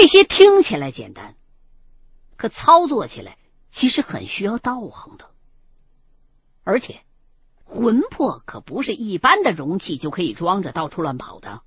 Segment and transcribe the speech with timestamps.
[0.00, 1.34] 这些听起来简单，
[2.36, 3.36] 可操作起来
[3.72, 5.28] 其实很需要道行的。
[6.62, 7.00] 而且，
[7.64, 11.62] 魂魄可不是一般的容器就可以装着到处乱跑的。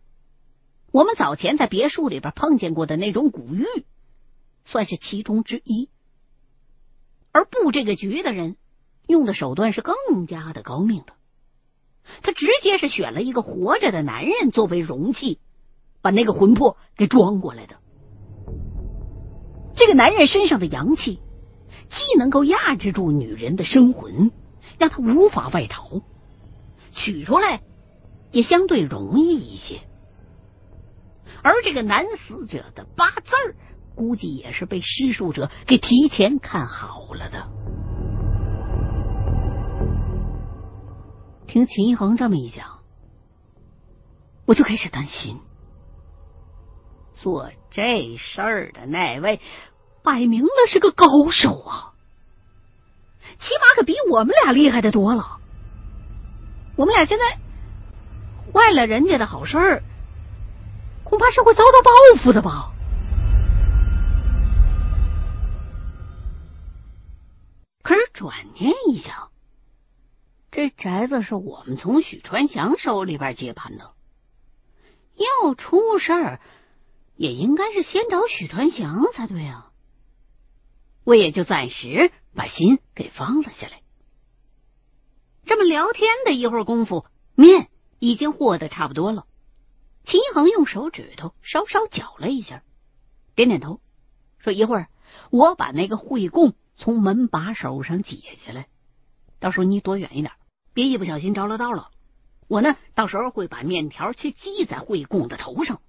[0.93, 3.65] 我们早前在别墅里边碰见过的那种古玉，
[4.63, 5.89] 算是其中之一。
[7.33, 8.55] 而布这个局的人
[9.07, 11.13] 用的手段是更加的高明的，
[12.21, 15.41] 他直接是选了一个活着的男人作为容器，
[16.01, 17.80] 把那个魂魄给装过来的。
[19.75, 21.19] 这个男人身上的阳气，
[21.89, 24.31] 既能够压制住女人的生魂，
[24.77, 26.01] 让她无法外逃，
[26.93, 27.61] 取出来
[28.31, 29.81] 也相对容易一些。
[31.43, 33.55] 而这个男死者的八字儿。
[33.93, 37.45] 估计也是被施术者给提前看好了的。
[41.45, 42.79] 听秦一恒这么一讲，
[44.45, 45.37] 我就开始担心，
[47.21, 49.39] 做这事儿的那位，
[50.03, 51.93] 摆明了是个高手啊，
[53.39, 55.39] 起码可比我们俩厉害的多了。
[56.75, 57.37] 我们俩现在
[58.51, 59.83] 坏了人家的好事儿，
[61.03, 62.71] 恐怕是会遭到报复的吧。
[67.83, 69.29] 可是转念一想，
[70.49, 73.91] 这宅子是我们从许传祥手里边接盘的，
[75.43, 76.39] 要出事儿
[77.15, 79.71] 也应该是先找许传祥才对啊。
[81.03, 83.81] 我也就暂时把心给放了下来。
[85.45, 87.05] 这么聊天的一会儿功夫，
[87.35, 89.25] 面已经和的差不多了。
[90.05, 92.63] 秦恒用手指头稍稍搅了一下，
[93.35, 93.81] 点点头，
[94.39, 94.87] 说：“一会儿
[95.29, 98.67] 我把那个会供。”从门把手上解下来，
[99.39, 100.33] 到时候你躲远一点，
[100.73, 101.91] 别一不小心着了道了。
[102.47, 105.79] 我呢，到时候会把面条去系在惠供的头上。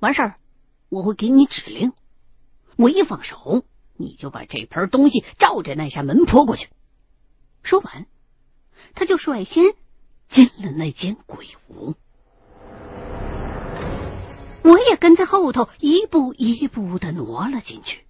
[0.00, 0.34] 完事儿，
[0.88, 1.92] 我会给你指令，
[2.76, 3.64] 我一放手，
[3.96, 6.68] 你就把这盆东西照着那扇门泼过去。
[7.62, 8.06] 说完，
[8.94, 9.74] 他就率先
[10.30, 11.94] 进了那间鬼屋，
[14.62, 18.06] 我也跟在后头一步一步的挪了进去。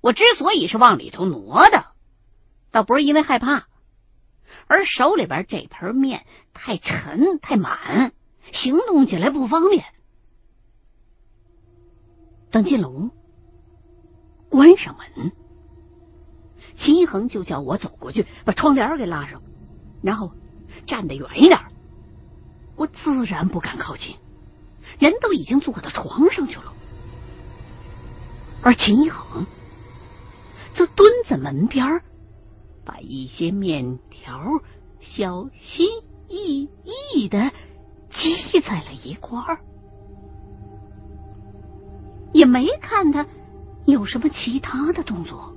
[0.00, 1.86] 我之所以是往里头挪的，
[2.72, 3.68] 倒不是因为害怕，
[4.66, 8.12] 而手里边这盆面太沉太满，
[8.52, 9.84] 行动起来不方便。
[12.52, 13.10] 等进了屋，
[14.48, 15.32] 关上门，
[16.76, 19.42] 秦一恒就叫我走过去把窗帘给拉上，
[20.02, 20.32] 然后
[20.86, 21.58] 站得远一点。
[22.76, 24.16] 我自然不敢靠近，
[24.98, 26.72] 人都已经坐到床上去了，
[28.62, 29.46] 而秦一恒。
[30.74, 32.00] 则蹲在门边
[32.82, 34.40] 把一些面条
[35.00, 35.86] 小心
[36.28, 36.70] 翼
[37.14, 37.52] 翼的
[38.10, 39.60] 系在了一块儿，
[42.52, 43.26] 没看他
[43.86, 45.54] 有什么其他的动作，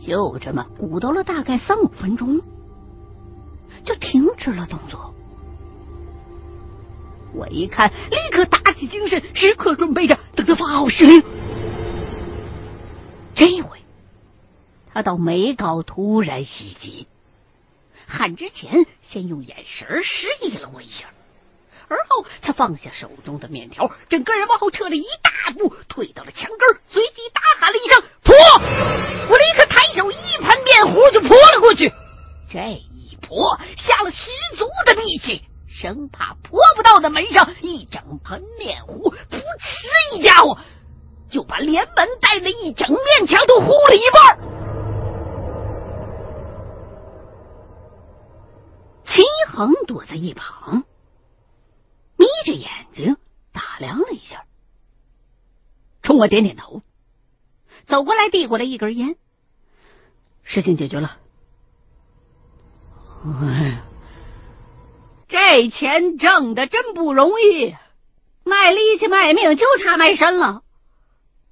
[0.00, 2.40] 就这么鼓捣了大概三五分钟，
[3.84, 5.14] 就停止了动作。
[7.32, 11.22] 我一看，立刻打起精神，时刻准备着等着发号施令。
[13.32, 13.78] 这回
[14.92, 17.06] 他倒没搞突然袭击，
[18.08, 21.06] 喊之前先用眼神示意了我一下，
[21.88, 28.34] 而后他放下手中的面条，整个人往后撤了一大步，退到了墙根，随即大喊了一声“泼”，
[29.30, 31.92] 我立刻抬手一盆面糊就泼了过去。
[32.50, 32.58] 这
[32.92, 40.58] 一泼下了十足的力气，生怕泼不到的门上一整盆面糊，噗嗤一家伙。
[41.30, 44.38] 就把连门带的一整面墙都糊了一半。
[49.04, 49.22] 秦
[49.52, 50.84] 恒躲在一旁，
[52.16, 53.18] 眯着眼睛
[53.52, 54.44] 打量了一下，
[56.18, 56.82] 我点点头，
[57.86, 59.16] 走过来递过来一根烟。
[60.42, 61.18] 事情解决了。
[63.24, 63.82] 哎，
[65.28, 67.74] 这钱挣的真不容易，
[68.44, 70.62] 卖力气卖命就差卖身了。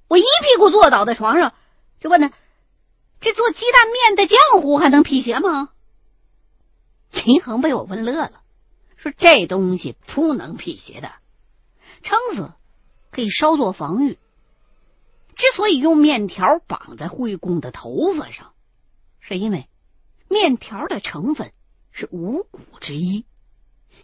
[0.07, 1.53] 我一屁股坐倒在床上，
[1.99, 2.31] 就问他
[3.21, 5.69] ：“这做鸡蛋面的浆糊还能辟邪吗？”
[7.11, 8.41] 秦恒被我问乐了，
[8.97, 11.11] 说：“这东西不能辟邪的，
[12.03, 12.51] 撑死
[13.11, 14.17] 可以稍作防御。
[15.37, 18.53] 之所以用面条绑在惠公的头发上，
[19.19, 19.69] 是因为
[20.27, 21.51] 面条的成分
[21.91, 23.25] 是五谷之一，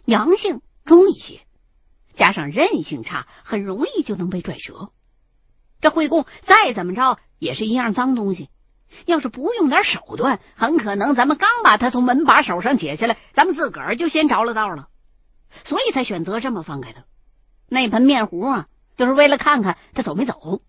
[0.04, 1.40] 阳性重一些，
[2.14, 4.92] 加上韧性差，很容易就能被拽折。”
[5.82, 8.48] 这惠公再怎么着也是一样脏东西，
[9.04, 14.88] 要是不用点手段，很可能咱们刚把它从门把手上解下来，咱们自个儿就先着了道了。
[15.66, 17.04] 所以才选择这么放开他。
[17.68, 20.60] 那盆面糊啊，就是为了看看他走没走。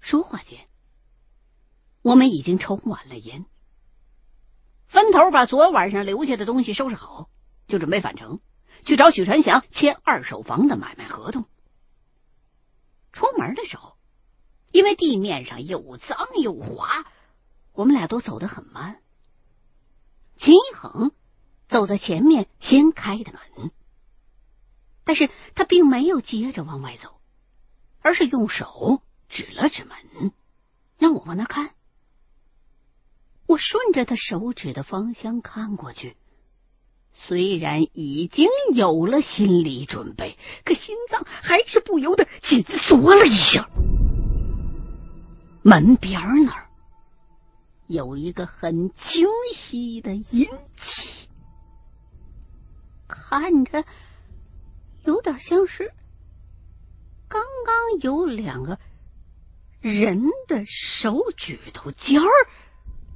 [0.00, 0.66] 说话间，
[2.02, 3.44] 我们已经抽完了烟，
[4.86, 7.28] 分头把昨晚上留下的东西收拾好，
[7.66, 8.40] 就准备返程
[8.84, 11.44] 去找许传祥签二手房的买卖合同。
[13.12, 13.96] 出门的时候，
[14.70, 17.06] 因为地面上又脏又滑，
[17.72, 19.00] 我们俩都走得很慢。
[20.36, 21.10] 秦一恒
[21.68, 23.72] 走在前面，先开的门，
[25.04, 27.20] 但是他并没有接着往外走，
[28.00, 30.32] 而是用手指了指门，
[30.98, 31.70] 让我往那看。
[33.46, 36.16] 我顺着他手指的方向看过去，
[37.14, 43.68] 虽然已经有了心理准备，可心脏还是不由得紧缩了一下。
[45.62, 46.68] 门边那儿。
[47.86, 49.26] 有一个很清
[49.56, 51.28] 晰的印记，
[53.08, 53.82] 看着
[55.04, 55.90] 有点像是
[57.28, 58.78] 刚刚有两个
[59.80, 62.28] 人的手指头尖儿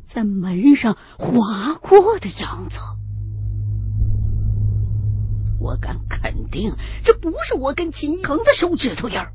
[0.08, 2.76] 在门上划过的样子。
[5.58, 6.74] 我敢肯定，
[7.04, 9.32] 这不是我跟秦一恒的手指头印儿。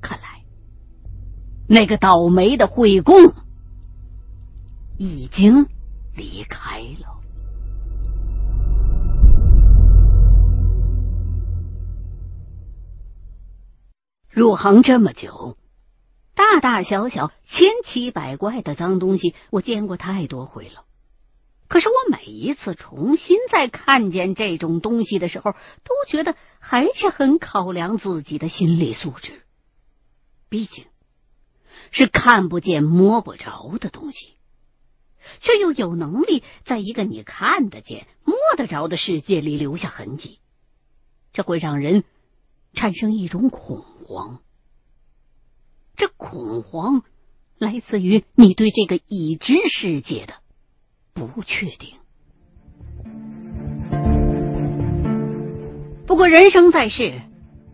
[0.00, 0.26] 看来。
[1.70, 3.14] 那个倒霉的惠公
[4.96, 5.66] 已经
[6.16, 7.17] 离开了。
[14.38, 15.56] 入行这么久，
[16.36, 20.84] 大大小小、千奇百怪的脏东西，我见过太多回了。
[21.66, 25.52] 可是我每一次重新再看见这种东西的时候，
[25.82, 29.42] 都觉得还是很考量自己的心理素质。
[30.48, 30.86] 毕竟。
[31.90, 34.34] 是看不见、摸不着的东西，
[35.40, 40.38] 却又有能力在一个你看得见、摸得着的世界里留下痕迹，
[41.32, 42.04] 这会让人
[42.74, 44.38] 产生一种恐惶。
[45.96, 47.02] 这恐慌
[47.58, 50.32] 来自于你对这个已知世界的
[51.12, 51.90] 不确定。
[56.06, 57.20] 不过，人生在世，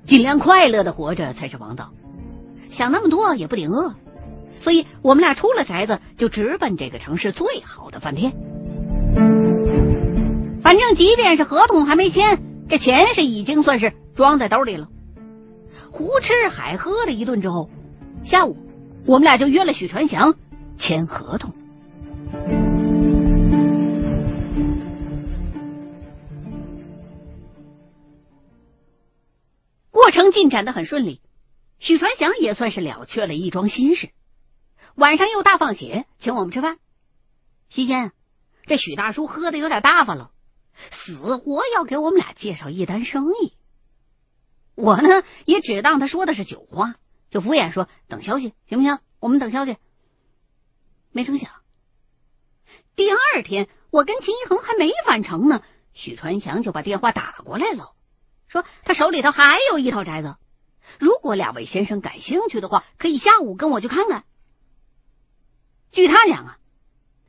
[0.07, 1.93] 尽量快乐的活着才是王道。
[2.71, 3.95] 想那么多也不顶饿，
[4.59, 8.33] 所以我们俩出了宅子就直奔这个城市最好的饭店。
[10.63, 14.89] 反正即便是合同还没签，这钱是已经算是装在兜里了。
[15.97, 17.71] 胡吃海喝了一顿之后，
[18.25, 18.57] 下午
[19.07, 20.35] 我们俩就约了许传祥
[20.77, 21.55] 签合同。
[29.93, 31.21] 过程进展的很顺利。
[31.79, 34.11] 许传祥也算是了却了一桩心事，
[34.97, 36.79] 晚上又大放血，请我们吃饭。
[37.71, 38.11] 期间，
[38.67, 40.33] 这许大叔喝的有点大发了，
[40.91, 43.53] 死活要给我们俩介绍一单生意。
[44.75, 46.97] 我呢，也只当他说的是酒话，
[47.31, 48.99] 就敷衍说等消息，行不行？
[49.21, 49.77] 我们等消息。
[51.13, 51.51] 没成想，
[52.97, 55.63] 第二天我跟秦一恒还没返程呢，
[55.93, 57.95] 许传祥就把电话打过来了，
[58.49, 60.37] 说他手里头还有一套宅子。
[60.99, 64.25] 如果两位先生感兴趣的话，可以下午跟我去看看。
[65.93, 66.59] 据他讲啊，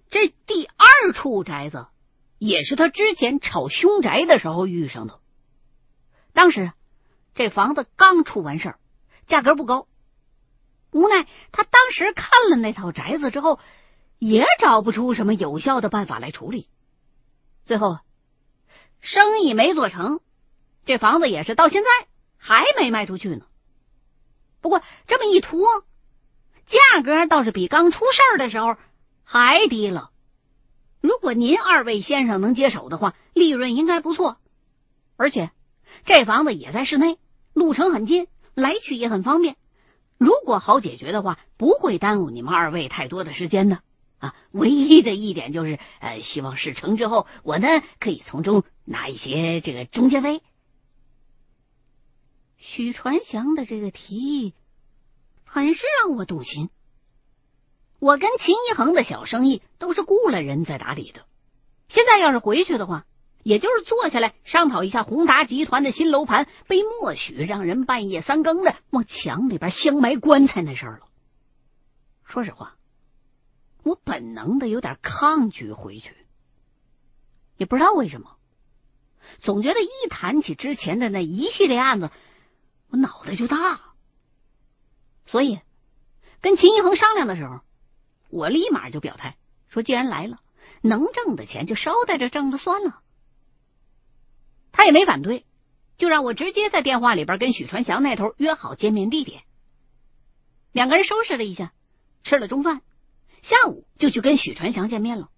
[0.10, 1.86] 这第二处宅子
[2.40, 5.20] 也是他之前炒凶宅的时候遇上的。
[6.34, 6.72] 当时
[7.36, 8.80] 这房子刚出完事儿，
[9.28, 9.88] 价格不高。
[10.92, 13.60] 无奈他当时看了那套宅子之后，
[14.18, 16.70] 也找不出什么有效的办法来处理。
[17.66, 18.00] 最后
[19.02, 20.22] 生意没做成，
[20.86, 23.46] 这房子也是到现在还没卖出去呢。
[24.62, 25.84] 不过这么一拖，
[26.68, 28.78] 价格倒是比刚出事儿的时候
[29.26, 30.12] 还低了。
[31.02, 34.38] 如果您二位先生能接手的话，利润应该不错。
[35.18, 35.52] 而且
[36.06, 37.20] 这房子也在市内，
[37.56, 39.56] 路程很近，来去也很方便。
[40.18, 43.80] 如果好解决的话，不会耽误你们二位太多的时间的
[44.20, 44.36] 啊。
[44.52, 47.68] 唯一的一点就是，呃，希望事成之后，我呢
[48.00, 50.42] 可以从中拿一些这个中介费。
[52.58, 54.54] 许传祥的这个提议，
[55.46, 56.70] 很是让我动心。
[58.00, 61.26] 我跟秦一恒的小生意都是雇了人在打理的，
[61.88, 63.06] 现在要是回去的话，
[63.46, 71.06] 也就是坐下来商讨一下宏达集团的新楼盘被默许让人半夜三更的往墙里边镶埋棺材那事儿了。
[72.24, 72.76] 说实话，
[73.84, 76.16] 我本能的有点抗拒回去，
[77.56, 78.36] 也不知道为什么，
[79.42, 82.10] 总觉得一谈起之前的那一系列案子。
[82.90, 83.80] 我脑袋就大，
[85.28, 85.60] 所以
[86.42, 87.60] 跟秦一恒商量的时候，
[88.32, 89.38] 我立马就表态
[89.68, 90.40] 说：“既然来了，
[90.82, 93.02] 能挣的钱就捎带着挣了算了。”
[94.86, 95.46] 也没反对，
[95.98, 99.42] 就让我直接在电话里边跟许传祥那头约好见面地点。
[100.72, 101.72] 两个人收拾了一下，
[102.24, 102.82] 吃了中饭，
[103.42, 105.30] 下午就去跟许传祥见面了。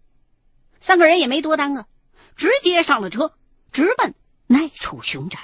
[0.82, 1.86] 三个人也没多耽搁，
[2.36, 3.34] 直接上了车，
[3.72, 4.16] 直奔
[4.48, 5.38] 那处凶宅。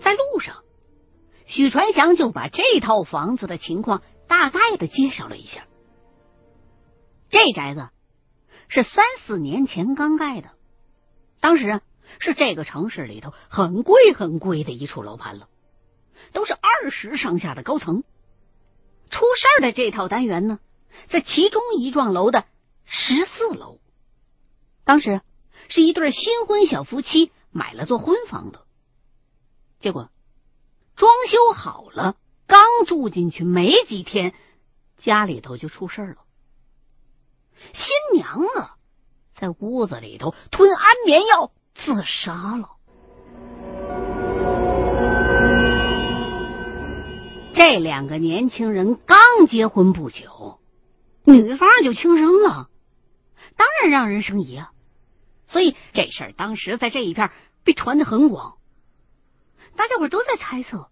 [0.00, 0.56] 在路上，
[1.46, 5.64] 许传祥就把这套房子的情况大概的介绍了一下。
[7.32, 7.88] 这宅子
[8.68, 10.50] 是三四年前刚盖的，
[11.40, 11.80] 当时啊
[12.18, 15.48] 是这个城市里头很贵很贵的一处楼盘了，
[16.34, 18.04] 都是二十上下的高层。
[19.08, 20.60] 出事儿的这套单元呢，
[21.08, 22.44] 在其中一幢楼的
[22.84, 23.80] 十四楼。
[24.84, 25.22] 当时
[25.70, 28.66] 是一对新婚小夫妻买了座婚房的，
[29.80, 30.10] 结果
[30.96, 32.14] 装修好了，
[32.46, 34.34] 刚住进去没几天，
[34.98, 36.16] 家里头就出事了。
[37.72, 38.68] 新娘子
[39.34, 42.68] 在屋子里头吞安眠药自杀了。
[47.54, 50.60] 这两个年轻人刚结婚不久，
[51.24, 52.68] 女方就轻生了，
[53.56, 54.72] 当然让人生疑啊。
[55.48, 57.30] 所以这事儿当时在这一片
[57.62, 58.58] 被传的很广，
[59.76, 60.90] 大家伙都在猜测，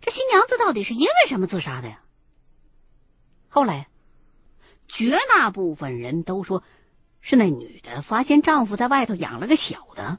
[0.00, 2.00] 这新娘子到底是因为什么自杀的呀？
[3.48, 3.88] 后来。
[4.96, 6.62] 绝大部分人都说
[7.20, 10.18] 是那女的发现丈夫在外头养了个小的，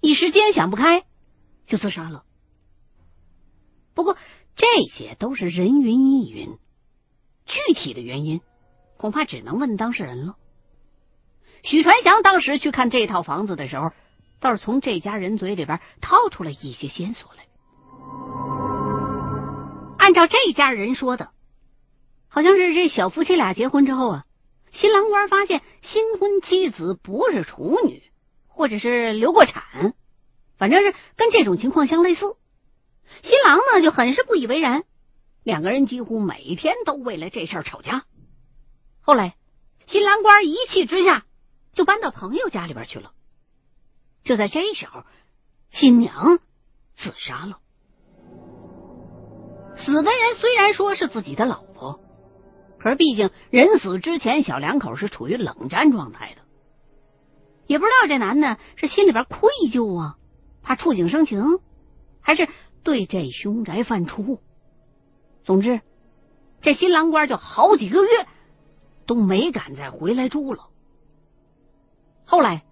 [0.00, 1.02] 一时间想不开
[1.66, 2.22] 就自杀了。
[3.94, 4.16] 不过
[4.54, 6.56] 这些都是人云亦云，
[7.46, 8.40] 具体的原因
[8.96, 10.36] 恐怕只能问当事人了。
[11.64, 13.90] 许传祥当时去看这套房子的时候，
[14.38, 17.46] 倒是从这家人嘴里边掏出了一些线索来。
[19.98, 21.32] 按照这家人说的。
[22.28, 24.24] 好像是这小夫妻俩结婚之后啊，
[24.72, 28.02] 新郎官发现新婚妻子不是处女，
[28.48, 29.94] 或者是流过产，
[30.58, 32.36] 反正是跟这种情况相类似。
[33.22, 34.84] 新郎呢就很是不以为然，
[35.44, 38.04] 两个人几乎每天都为了这事儿吵架。
[39.00, 39.36] 后来
[39.86, 41.24] 新郎官一气之下
[41.72, 43.12] 就搬到朋友家里边去了。
[44.24, 45.04] 就在这时候，
[45.70, 46.38] 新娘
[46.96, 47.60] 自杀了。
[49.78, 52.00] 死的人虽然说是自己的老婆。
[52.86, 56.42] 可是，毕竟人死之前，小两口是处于冷战状态的，
[57.66, 60.18] 也不知道这男的是心里边愧疚啊，
[60.62, 61.58] 怕触景生情，
[62.20, 62.48] 还是
[62.84, 64.38] 对这凶宅犯怵。
[65.42, 65.80] 总之，
[66.60, 68.08] 这新郎官就好几个月
[69.04, 70.68] 都没敢再回来住了。
[72.24, 72.64] 后来，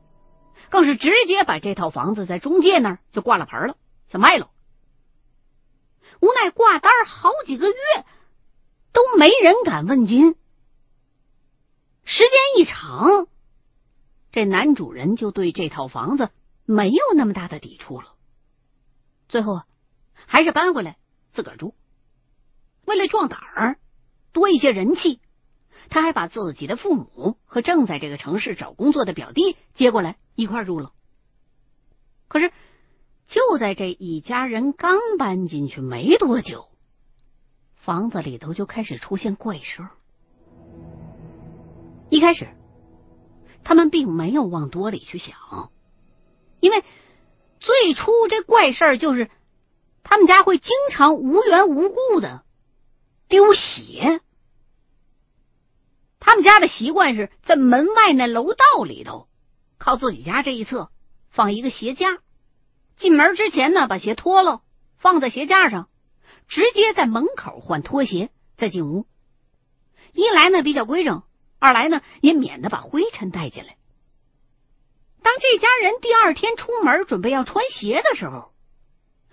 [0.71, 3.75] 更是直接把这套房子在中介那儿就挂了牌了，
[4.06, 4.49] 想卖了。
[6.21, 7.75] 无奈挂单好几个月。
[8.94, 10.36] 都没人敢问津。
[12.04, 13.26] 时间一长，
[14.30, 16.30] 这男主人就对这套房子
[16.64, 18.14] 没有那么大的抵触了。
[19.28, 19.66] 最后啊，
[20.26, 20.96] 还是搬回来
[21.32, 21.74] 自个儿住。
[22.84, 23.78] 为了壮胆儿，
[24.32, 25.18] 多一些人气，
[25.88, 30.92] 他还把自己的父母和正在这个城市找工作的表弟接过来一块住了。
[32.28, 32.52] 可是，
[33.26, 36.68] 就在这一家人刚搬进去没多久。
[37.84, 39.86] 房子里头就开始出现怪事。
[42.08, 42.48] 一开始，
[43.62, 45.70] 他们并没有往多里去想，
[46.60, 46.82] 因为
[47.60, 49.30] 最初这怪事儿就是
[50.02, 52.42] 他们家会经常无缘无故的
[53.28, 54.22] 丢鞋。
[56.20, 59.28] 他们家的习惯是在门外那楼道里头，
[59.76, 60.90] 靠自己家这一侧
[61.28, 62.16] 放一个鞋架，
[62.96, 64.62] 进门之前呢，把鞋脱了
[64.96, 65.90] 放在鞋架上。
[66.48, 69.06] 直接在门口换拖鞋再进屋，
[70.12, 71.22] 一来呢比较规整，
[71.58, 73.76] 二来呢也免得把灰尘带进来。
[75.22, 78.52] 当这家人第二天出门准备要穿鞋的时候，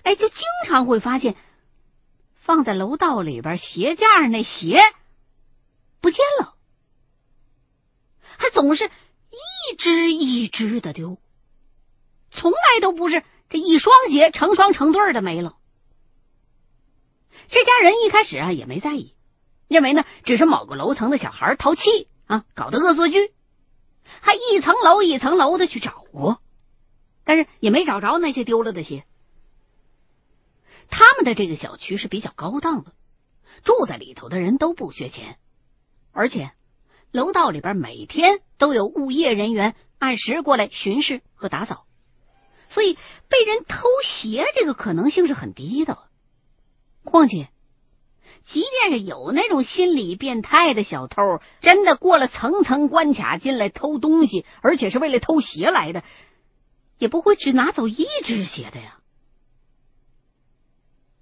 [0.04, 1.36] 哎，就经常会发现
[2.44, 4.80] 放在楼道里边鞋架上那鞋
[6.00, 6.56] 不见了，
[8.38, 11.20] 还总是一只一只的丢，
[12.32, 15.58] 从来都不是这一双鞋成双成对的没了。
[17.50, 19.14] 这家人一开始啊也没在意，
[19.68, 23.32] 认为呢只是某个楼层的小孩淘气啊搞的恶作剧，
[24.22, 26.42] 还一层楼一层楼的去找过，
[27.24, 29.04] 但是也没找着那些丢了的鞋。
[30.90, 32.94] 他们的这个小区是比较高档的，
[33.64, 35.38] 住在里头的人都不缺钱，
[36.12, 36.52] 而且
[37.12, 41.86] 楼道里边每天都有物业人员按时过来巡视和打扫，
[42.70, 42.98] 所以
[43.30, 45.98] 被人偷鞋这个可能性是很低的。
[47.04, 47.50] 况且，
[48.46, 51.22] 即便是有那种心理变态的小偷，
[51.62, 56.04] 真的过了层层关卡进来偷东西，而且是为了偷鞋来的，
[56.98, 59.00] 也不会只拿走一只鞋的呀。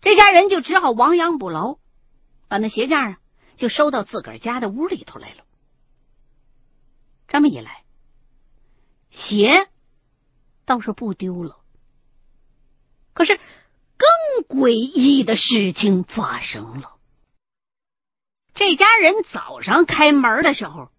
[0.02, 1.78] 这家人就只好亡羊补牢，
[2.48, 3.18] 把那鞋架啊
[3.58, 5.44] 就收到自个儿家的屋里头来了。
[7.28, 7.84] 这么一来，
[9.12, 9.68] 鞋
[10.66, 11.58] 倒是不丢了，
[13.14, 13.40] 可是
[14.50, 16.98] 诡异的事情发生了。
[18.56, 20.90] 这家人早上开门的时候，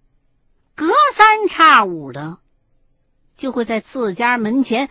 [0.77, 2.39] 隔三差五的
[3.37, 4.89] 就会在自家门前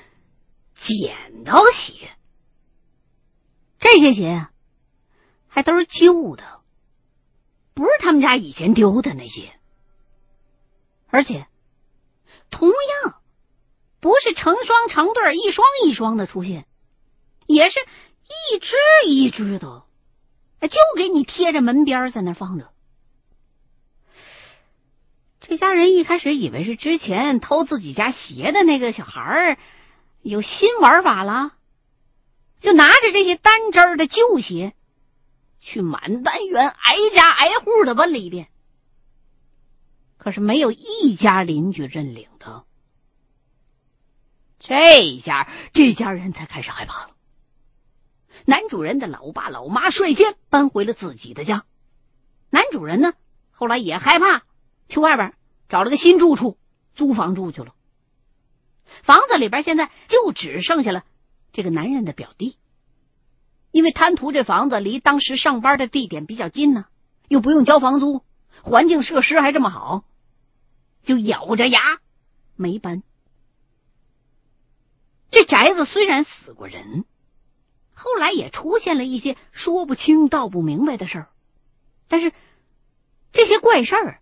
[0.76, 2.12] 捡到鞋。
[3.80, 4.52] 这些鞋啊，
[5.48, 6.60] 还都是旧的，
[7.74, 9.54] 不是他们家以前丢的那些。
[11.08, 11.48] 而且，
[12.52, 13.22] 同样
[14.00, 16.68] 不是成双成对、一双一双的出现，
[17.48, 17.80] 也是
[18.30, 19.84] 一只一只的。
[20.62, 22.70] 就给你贴着门边在那放着。
[25.40, 29.58] 这家人一开始以为是之前偷自己家鞋的那个小孩
[30.22, 31.54] 有新玩法了，
[32.60, 34.74] 就拿着这些单针的旧鞋
[35.62, 38.50] 去满单元挨家挨户的问了一遍，
[40.18, 42.66] 可是没有一家邻居认领的。
[44.60, 47.16] 这下这家人才开始害怕了。
[48.50, 51.66] 男主人的老爸老妈率先搬回了自己的家，
[52.50, 53.14] 男主人呢，
[53.52, 54.42] 后来也害怕，
[54.88, 55.36] 去外边
[55.68, 56.58] 找了个新住处，
[56.96, 57.76] 租房住去了。
[59.04, 61.04] 房子里边现在就只剩下了
[61.54, 62.58] 这个男人的表弟，
[63.70, 66.88] 因为贪图这房子离当时上班的地点比较近呢，
[67.28, 68.24] 又不用交房租，
[68.64, 70.06] 环境设施还这么好，
[71.04, 71.80] 就咬着牙
[72.56, 73.04] 没搬。
[75.30, 77.06] 这宅子虽然死过人。
[78.02, 81.30] 后来也出现了一些说不清道不明白的事儿，
[82.08, 82.32] 但是
[83.34, 84.22] 这些怪事儿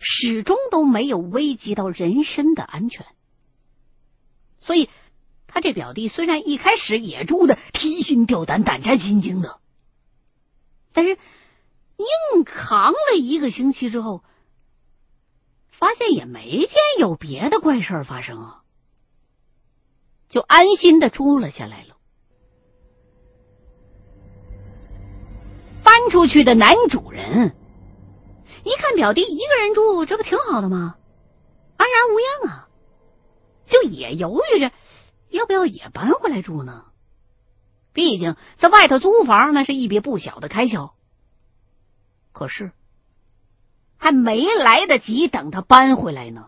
[0.00, 3.06] 始终都没有危及到人身的安全。
[4.58, 4.90] 所以，
[5.46, 9.60] 他这表弟虽然一开始也住的提心吊胆、胆战心惊的，
[10.92, 14.24] 但是硬扛了一个星期之后，
[15.70, 18.62] 发现也没见有别的怪事儿发生啊，
[20.28, 21.94] 就安心的住了下来了。
[25.98, 27.56] 搬出去的男主人
[28.62, 30.94] 一看表弟一个人住，这不挺好的吗？
[31.76, 32.68] 安然无恙啊，
[33.66, 34.70] 就也犹豫着
[35.30, 36.84] 要不要也搬回来住呢。
[37.92, 40.94] 毕竟在外头租房那是一笔不小的开销。
[42.32, 42.70] 可是
[43.96, 46.46] 还没来得及等他搬回来呢，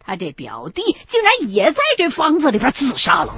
[0.00, 3.34] 他这表弟竟然也在这房子里边自杀了。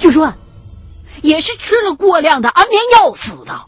[0.00, 0.34] 据说。
[1.22, 3.66] 也是吃了过量的安眠药死的，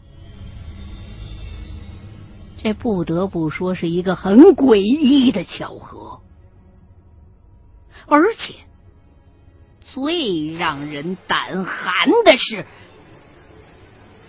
[2.61, 6.21] 这不得不说是一个很诡异的巧合。
[8.07, 8.53] 而且
[9.93, 12.65] 最让人胆寒的是，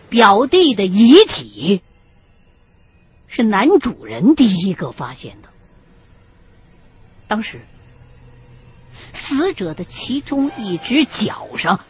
[0.08, 1.82] 表弟的遗体
[3.26, 5.48] 是男主人第一个发现的。
[7.26, 7.60] 当时，
[9.14, 11.80] 死者的其中一只脚上。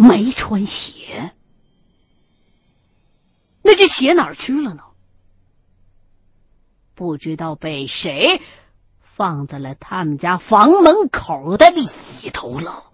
[0.00, 1.32] 没穿鞋，
[3.62, 4.82] 那这鞋哪儿去了呢？
[6.94, 8.42] 不知道被谁
[9.16, 11.88] 放在了他们家房门口的里
[12.32, 12.89] 头了。